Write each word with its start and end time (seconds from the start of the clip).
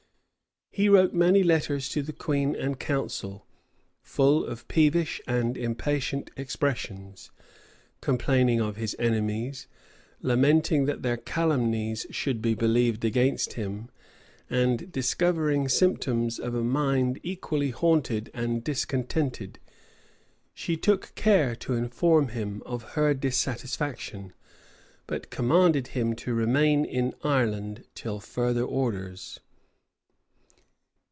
He 0.73 0.87
wrote 0.87 1.13
many 1.13 1.43
letters 1.43 1.89
to 1.89 2.01
the 2.01 2.13
queen 2.13 2.55
and 2.55 2.79
council, 2.79 3.45
full 4.01 4.45
of 4.45 4.69
peevish 4.69 5.19
and 5.27 5.57
impatient 5.57 6.31
expressions; 6.37 7.29
complaining 7.99 8.61
of 8.61 8.77
his 8.77 8.95
enemies, 8.97 9.67
lamenting 10.21 10.85
that 10.85 11.03
their 11.03 11.17
calumnies 11.17 12.05
should 12.09 12.41
be 12.41 12.53
believed 12.55 13.03
against 13.03 13.53
him, 13.53 13.89
and 14.49 14.89
discovering 14.93 15.67
symptoms 15.67 16.39
of 16.39 16.55
a 16.55 16.63
mind 16.63 17.19
equally 17.21 17.71
haughty 17.71 18.23
and 18.33 18.63
discontented. 18.63 19.59
She 20.53 20.77
took 20.77 21.13
care 21.15 21.53
to 21.57 21.73
inform 21.73 22.29
him 22.29 22.63
of 22.65 22.93
her 22.93 23.13
dissatisfaction: 23.13 24.31
but 25.05 25.29
commanded 25.29 25.87
him 25.87 26.15
to 26.15 26.33
remain 26.33 26.85
in 26.85 27.13
Ireland 27.25 27.83
till 27.93 28.21
further 28.21 28.63
orders. 28.63 29.41